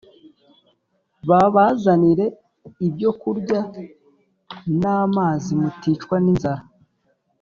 [1.29, 2.25] babazanire
[2.87, 3.59] ibyokurya
[4.79, 6.63] n amazimuticwa ninzara